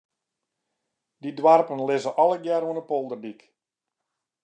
[1.21, 3.41] Dy doarpen lizze allegear oan de polderdyk.